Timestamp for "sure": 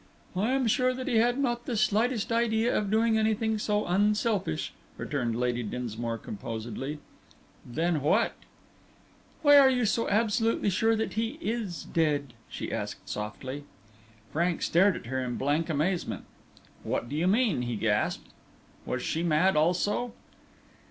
0.65-0.95, 10.71-10.95